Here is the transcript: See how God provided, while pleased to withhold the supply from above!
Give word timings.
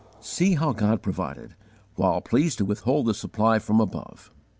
See 0.19 0.55
how 0.55 0.73
God 0.73 1.03
provided, 1.03 1.53
while 1.93 2.21
pleased 2.21 2.57
to 2.57 2.65
withhold 2.65 3.05
the 3.05 3.13
supply 3.13 3.59
from 3.59 3.79
above! 3.79 4.31